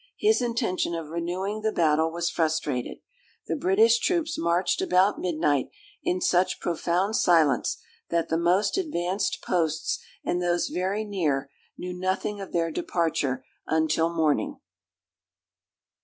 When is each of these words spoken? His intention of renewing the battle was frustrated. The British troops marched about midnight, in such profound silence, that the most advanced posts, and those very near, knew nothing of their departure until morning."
His 0.17 0.41
intention 0.41 0.95
of 0.95 1.09
renewing 1.09 1.61
the 1.61 1.71
battle 1.71 2.11
was 2.11 2.27
frustrated. 2.31 2.97
The 3.45 3.55
British 3.55 3.99
troops 3.99 4.35
marched 4.35 4.81
about 4.81 5.19
midnight, 5.19 5.69
in 6.01 6.21
such 6.21 6.59
profound 6.59 7.15
silence, 7.15 7.77
that 8.09 8.27
the 8.27 8.35
most 8.35 8.79
advanced 8.79 9.43
posts, 9.45 9.99
and 10.25 10.41
those 10.41 10.69
very 10.69 11.03
near, 11.05 11.51
knew 11.77 11.93
nothing 11.93 12.41
of 12.41 12.51
their 12.51 12.71
departure 12.71 13.45
until 13.67 14.11
morning." 14.11 14.59